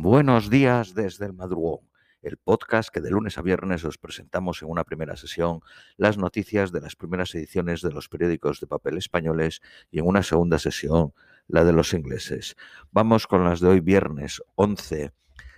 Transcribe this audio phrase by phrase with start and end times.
[0.00, 1.80] Buenos días desde el madrugón,
[2.22, 5.60] el podcast que de lunes a viernes os presentamos en una primera sesión
[5.96, 10.22] las noticias de las primeras ediciones de los periódicos de papel españoles y en una
[10.22, 11.14] segunda sesión
[11.48, 12.54] la de los ingleses.
[12.92, 15.10] Vamos con las de hoy viernes 11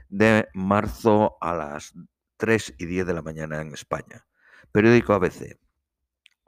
[0.09, 1.93] de marzo a las
[2.39, 4.27] 3 y 10 de la mañana en España.
[4.73, 5.59] Periódico ABC.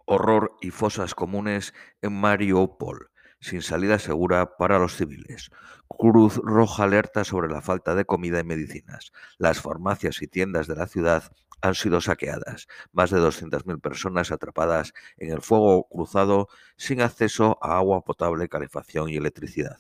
[0.07, 3.12] Horror y fosas comunes en Mariupol
[3.43, 5.51] sin salida segura para los civiles.
[5.89, 9.13] Cruz Roja alerta sobre la falta de comida y medicinas.
[9.37, 11.25] Las farmacias y tiendas de la ciudad
[11.61, 12.69] han sido saqueadas.
[12.93, 19.09] Más de 200.000 personas atrapadas en el fuego cruzado sin acceso a agua potable, calefacción
[19.09, 19.79] y electricidad.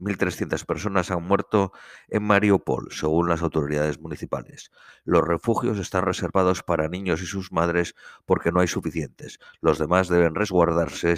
[0.00, 1.72] 1.300 personas han muerto
[2.08, 4.72] en Mariupol, según las autoridades municipales.
[5.04, 7.94] Los refugios están reservados para niños y sus madres
[8.26, 9.38] porque no hay suficientes.
[9.60, 11.12] Los demás deben resguardarse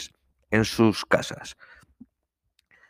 [0.51, 1.57] en sus casas.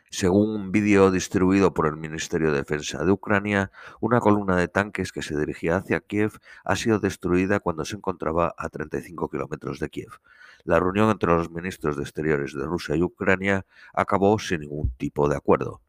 [0.09, 5.11] Según un vídeo distribuido por el Ministerio de Defensa de Ucrania, una columna de tanques
[5.11, 9.89] que se dirigía hacia Kiev ha sido destruida cuando se encontraba a 35 kilómetros de
[9.89, 10.19] Kiev.
[10.63, 15.27] La reunión entre los ministros de Exteriores de Rusia y Ucrania acabó sin ningún tipo
[15.27, 15.81] de acuerdo.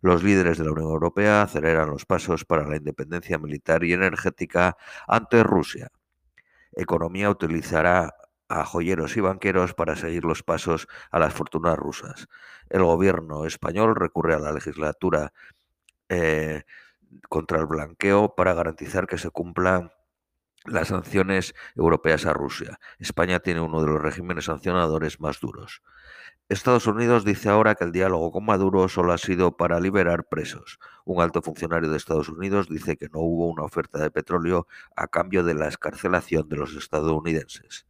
[0.00, 4.76] Los líderes de la Unión Europea aceleran los pasos para la independencia militar y energética
[5.06, 5.92] ante Rusia.
[6.72, 8.12] Economía utilizará
[8.48, 12.28] a joyeros y banqueros para seguir los pasos a las fortunas rusas.
[12.68, 15.32] El gobierno español recurre a la legislatura
[16.08, 16.62] eh,
[17.28, 19.92] contra el blanqueo para garantizar que se cumplan
[20.64, 22.78] las sanciones europeas a Rusia.
[22.98, 25.82] España tiene uno de los regímenes sancionadores más duros.
[26.48, 30.78] Estados Unidos dice ahora que el diálogo con Maduro solo ha sido para liberar presos.
[31.04, 35.08] Un alto funcionario de Estados Unidos dice que no hubo una oferta de petróleo a
[35.08, 37.86] cambio de la escarcelación de los estadounidenses.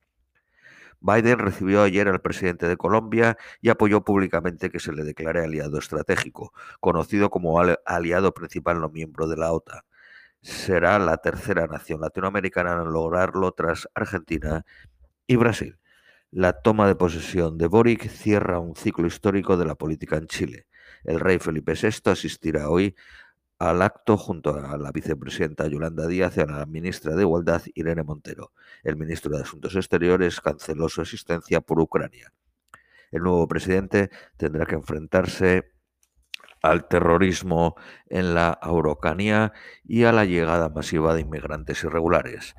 [1.07, 5.79] Biden recibió ayer al presidente de Colombia y apoyó públicamente que se le declare aliado
[5.79, 9.83] estratégico, conocido como aliado principal no miembro de la OTAN.
[10.43, 14.65] Será la tercera nación latinoamericana en lograrlo tras Argentina
[15.27, 15.79] y Brasil.
[16.33, 20.67] La toma de posesión de Boric cierra un ciclo histórico de la política en Chile.
[21.05, 22.97] El rey Felipe VI asistirá hoy
[23.58, 28.02] al acto junto a la vicepresidenta Yolanda Díaz y a la ministra de Igualdad Irene
[28.02, 28.52] Montero.
[28.83, 32.33] El ministro de Asuntos Exteriores canceló su asistencia por Ucrania.
[33.11, 35.72] El nuevo presidente tendrá que enfrentarse
[36.61, 37.77] al terrorismo
[38.08, 39.52] en la Araucanía
[39.84, 42.55] y a la llegada masiva de inmigrantes irregulares.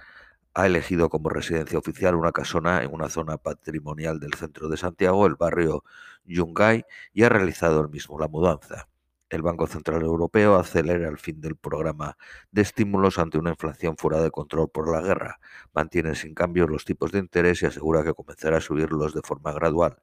[0.53, 5.27] Ha elegido como residencia oficial una casona en una zona patrimonial del centro de Santiago,
[5.27, 5.83] el barrio
[6.25, 8.87] Yungay, y ha realizado el mismo la mudanza.
[9.29, 12.17] El Banco Central Europeo acelera el fin del programa
[12.51, 15.41] de estímulos ante una inflación fuera de control por la guerra.
[15.73, 19.51] Mantiene sin cambios los tipos de interés y asegura que comenzará a subirlos de forma
[19.51, 20.01] gradual.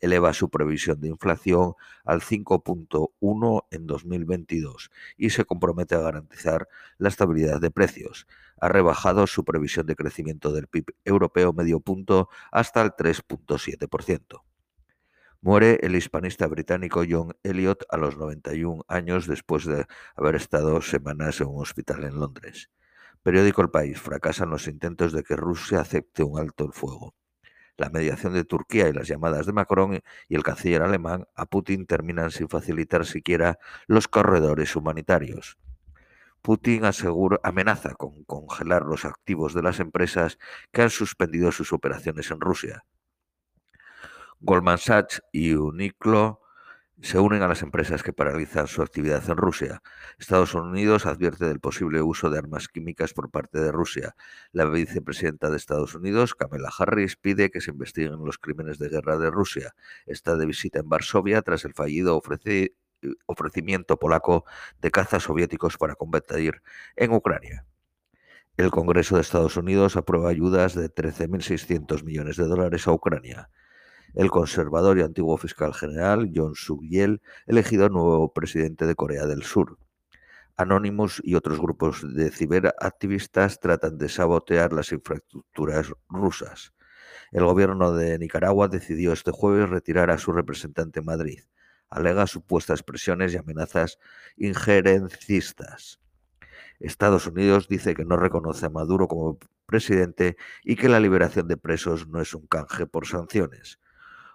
[0.00, 1.74] Eleva su previsión de inflación
[2.04, 6.68] al 5.1 en 2022 y se compromete a garantizar
[6.98, 8.26] la estabilidad de precios.
[8.60, 14.42] Ha rebajado su previsión de crecimiento del PIB europeo medio punto hasta el 3.7%.
[15.44, 19.84] Muere el hispanista británico John Elliot a los 91 años después de
[20.16, 22.70] haber estado semanas en un hospital en Londres.
[23.22, 24.00] Periódico El País.
[24.00, 27.14] Fracasan los intentos de que Rusia acepte un alto el fuego.
[27.76, 30.00] La mediación de Turquía y las llamadas de Macron
[30.30, 35.58] y el canciller alemán a Putin terminan sin facilitar siquiera los corredores humanitarios.
[36.40, 36.84] Putin
[37.42, 40.38] amenaza con congelar los activos de las empresas
[40.72, 42.86] que han suspendido sus operaciones en Rusia.
[44.46, 46.42] Goldman Sachs y Uniqlo
[47.00, 49.82] se unen a las empresas que paralizan su actividad en Rusia.
[50.18, 54.14] Estados Unidos advierte del posible uso de armas químicas por parte de Rusia.
[54.52, 59.16] La vicepresidenta de Estados Unidos, Kamala Harris, pide que se investiguen los crímenes de guerra
[59.16, 59.74] de Rusia.
[60.04, 62.20] Está de visita en Varsovia tras el fallido
[63.24, 64.44] ofrecimiento polaco
[64.78, 66.60] de cazas soviéticos para combatir
[66.96, 67.64] en Ucrania.
[68.58, 73.48] El Congreso de Estados Unidos aprueba ayudas de 13.600 millones de dólares a Ucrania
[74.14, 79.78] el conservador y antiguo fiscal general John Suk-yel, elegido nuevo presidente de Corea del Sur.
[80.56, 86.72] Anonymous y otros grupos de ciberactivistas tratan de sabotear las infraestructuras rusas.
[87.32, 91.40] El gobierno de Nicaragua decidió este jueves retirar a su representante en Madrid.
[91.90, 93.98] Alega supuestas presiones y amenazas
[94.36, 95.98] injerencistas.
[96.78, 101.56] Estados Unidos dice que no reconoce a Maduro como presidente y que la liberación de
[101.56, 103.80] presos no es un canje por sanciones.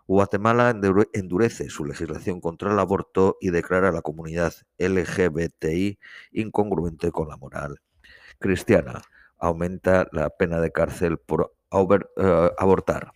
[0.10, 0.76] Guatemala
[1.14, 6.00] endurece su legislación contra el aborto y declara a la comunidad LGBTI
[6.32, 7.80] incongruente con la moral
[8.40, 9.04] cristiana.
[9.38, 13.12] Aumenta la pena de cárcel por eh, abortar.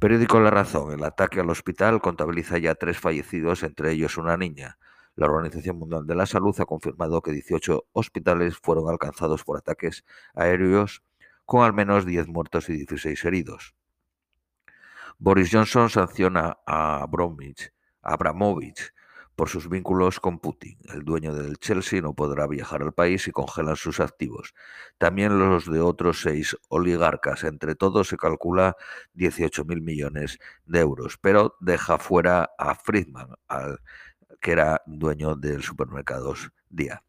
[0.00, 0.94] Periódico La Razón.
[0.94, 4.78] El ataque al hospital contabiliza ya tres fallecidos, entre ellos una niña.
[5.14, 10.06] La Organización Mundial de la Salud ha confirmado que 18 hospitales fueron alcanzados por ataques
[10.34, 11.02] aéreos
[11.44, 13.74] con al menos 10 muertos y 16 heridos.
[15.20, 17.72] Boris Johnson sanciona a Abramovich
[19.34, 20.78] por sus vínculos con Putin.
[20.94, 24.54] El dueño del Chelsea no podrá viajar al país y congelan sus activos.
[24.96, 27.42] También los de otros seis oligarcas.
[27.42, 28.76] Entre todos se calcula
[29.16, 33.80] 18.000 millones de euros, pero deja fuera a Friedman, al,
[34.40, 37.02] que era dueño del supermercados Día.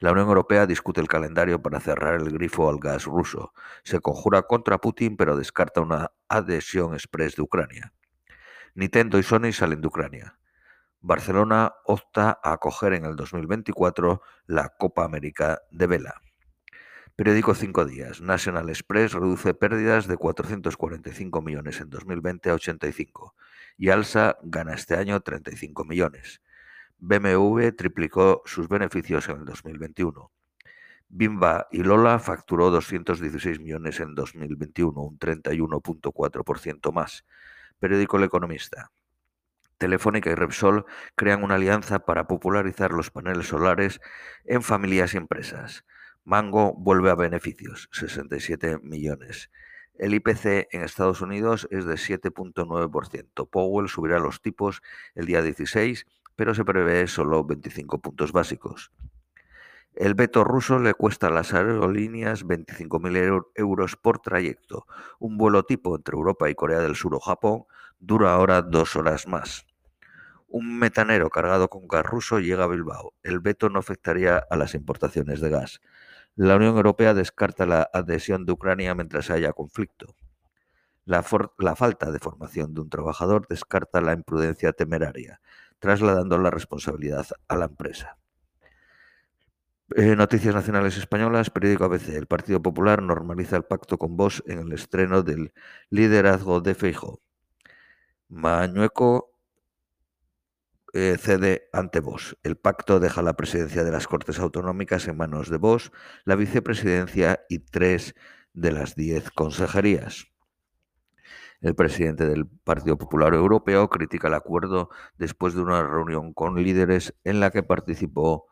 [0.00, 3.52] La Unión Europea discute el calendario para cerrar el grifo al gas ruso.
[3.82, 7.92] Se conjura contra Putin, pero descarta una adhesión express de Ucrania.
[8.74, 10.38] Nintendo y Sony salen de Ucrania.
[11.00, 16.22] Barcelona opta a acoger en el 2024 la Copa América de Vela.
[17.16, 18.20] Periódico Cinco Días.
[18.20, 23.34] National Express reduce pérdidas de 445 millones en 2020 a 85
[23.76, 26.40] y Alsa gana este año 35 millones.
[26.98, 30.32] BMW triplicó sus beneficios en el 2021.
[31.08, 37.24] Bimba y Lola facturó 216 millones en 2021, un 31.4% más.
[37.78, 38.90] Periódico El Economista.
[39.78, 40.84] Telefónica y Repsol
[41.14, 44.00] crean una alianza para popularizar los paneles solares
[44.44, 45.84] en familias y empresas.
[46.24, 49.50] Mango vuelve a beneficios, 67 millones.
[49.94, 53.48] El IPC en Estados Unidos es de 7.9%.
[53.48, 54.82] Powell subirá los tipos
[55.14, 56.06] el día 16
[56.38, 58.92] pero se prevé solo 25 puntos básicos.
[59.96, 64.86] El veto ruso le cuesta a las aerolíneas 25.000 euros por trayecto.
[65.18, 67.64] Un vuelo tipo entre Europa y Corea del Sur o Japón
[67.98, 69.66] dura ahora dos horas más.
[70.46, 73.14] Un metanero cargado con gas ruso llega a Bilbao.
[73.24, 75.80] El veto no afectaría a las importaciones de gas.
[76.36, 80.14] La Unión Europea descarta la adhesión de Ucrania mientras haya conflicto.
[81.04, 81.24] La,
[81.58, 85.40] la falta de formación de un trabajador descarta la imprudencia temeraria
[85.78, 88.18] trasladando la responsabilidad a la empresa.
[89.96, 92.10] Eh, Noticias Nacionales Españolas, periódico ABC.
[92.10, 95.52] El Partido Popular normaliza el pacto con Vox en el estreno del
[95.88, 97.22] liderazgo de Feijóo.
[98.28, 99.38] Mañueco
[100.92, 102.36] eh, cede ante Vox.
[102.42, 105.90] El pacto deja la presidencia de las Cortes Autonómicas en manos de Vox,
[106.24, 108.14] la vicepresidencia y tres
[108.52, 110.28] de las diez consejerías.
[111.60, 117.14] El presidente del Partido Popular Europeo critica el acuerdo después de una reunión con líderes
[117.24, 118.46] en la que participó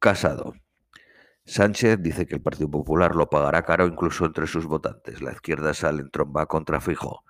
[0.00, 0.54] Casado.
[1.44, 5.22] Sánchez dice que el Partido Popular lo pagará caro incluso entre sus votantes.
[5.22, 7.24] La izquierda sale en tromba contra Fijo.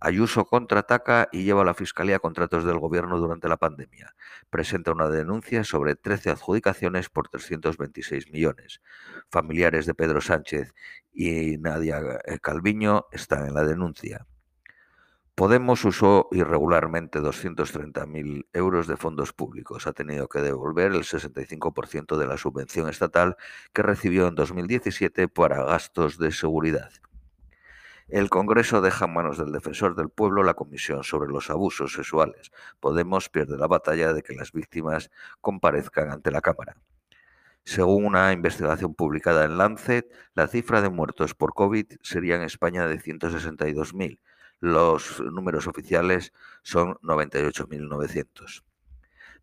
[0.00, 4.14] Ayuso contraataca y lleva a la Fiscalía contratos del gobierno durante la pandemia.
[4.50, 8.82] Presenta una denuncia sobre 13 adjudicaciones por 326 millones.
[9.30, 10.74] Familiares de Pedro Sánchez
[11.10, 12.02] y Nadia
[12.42, 14.26] Calviño están en la denuncia.
[15.38, 19.86] Podemos usó irregularmente 230.000 euros de fondos públicos.
[19.86, 23.36] Ha tenido que devolver el 65% de la subvención estatal
[23.72, 26.90] que recibió en 2017 para gastos de seguridad.
[28.08, 32.50] El Congreso deja en manos del defensor del pueblo la comisión sobre los abusos sexuales.
[32.80, 35.08] Podemos pierde la batalla de que las víctimas
[35.40, 36.74] comparezcan ante la Cámara.
[37.62, 42.88] Según una investigación publicada en Lancet, la cifra de muertos por COVID sería en España
[42.88, 44.18] de 162.000
[44.60, 46.32] los números oficiales
[46.62, 48.64] son 98.900.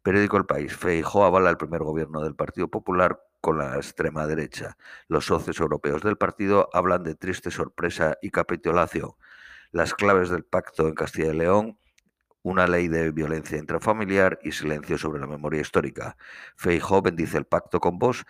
[0.02, 0.76] Periódico El País.
[0.76, 4.78] Feijóo avala el primer gobierno del Partido Popular con la extrema derecha.
[5.08, 9.12] Los socios europeos del partido hablan de triste sorpresa y capitulación.
[9.72, 11.80] Las claves del pacto en Castilla y León,
[12.44, 16.18] una ley de violencia intrafamiliar y silencio sobre la memoria histórica.
[16.56, 18.26] Feijóo bendice el pacto con vos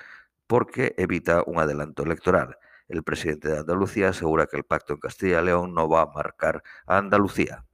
[0.48, 2.58] porque evita un adelanto electoral.
[2.88, 6.12] El presidente de Andalucía asegura que el pacto en Castilla y León no va a
[6.14, 7.66] marcar a Andalucía.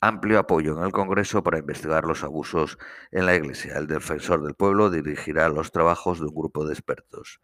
[0.00, 2.78] Amplio apoyo en el Congreso para investigar los abusos
[3.10, 3.78] en la Iglesia.
[3.78, 7.40] El defensor del pueblo dirigirá los trabajos de un grupo de expertos.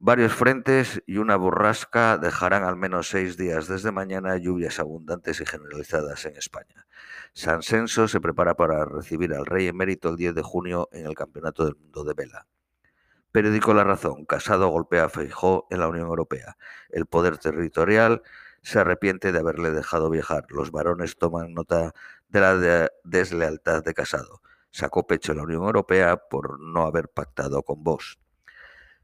[0.00, 5.46] Varios frentes y una borrasca dejarán al menos seis días desde mañana lluvias abundantes y
[5.46, 6.86] generalizadas en España.
[7.32, 11.14] San Senso se prepara para recibir al rey emérito el 10 de junio en el
[11.14, 12.46] Campeonato del Mundo de Vela.
[13.32, 14.24] Periódico La Razón.
[14.24, 16.56] Casado golpea a Feijó en la Unión Europea.
[16.88, 18.22] El poder territorial
[18.62, 20.46] se arrepiente de haberle dejado viajar.
[20.48, 21.92] Los varones toman nota
[22.28, 24.40] de la deslealtad de Casado.
[24.70, 28.18] Sacó pecho la Unión Europea por no haber pactado con vos.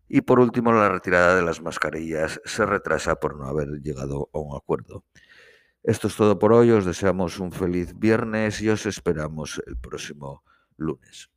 [0.08, 4.38] Y por último, la retirada de las mascarillas se retrasa por no haber llegado a
[4.38, 5.04] un acuerdo.
[5.82, 6.70] Esto es todo por hoy.
[6.70, 10.44] Os deseamos un feliz viernes y os esperamos el próximo
[10.76, 11.33] lunes.